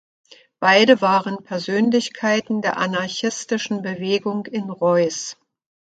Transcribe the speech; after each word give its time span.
Beide 0.59 0.99
waren 1.01 1.37
Persönlichkeiten 1.43 2.63
der 2.63 2.77
anarchistischen 2.77 3.83
Bewegung 3.83 4.47
in 4.47 4.71
Reus. 4.71 5.37